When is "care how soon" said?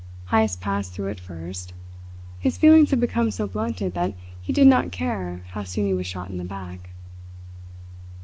4.91-5.85